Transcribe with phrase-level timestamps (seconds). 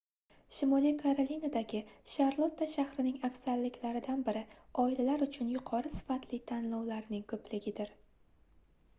[0.57, 1.79] shimoliy karolinadagi
[2.13, 4.41] sharlotta shahrining afzalliklaridan biri
[4.85, 7.93] oilalar uchun yuqori sifatli tanlovlarning koʻpligidir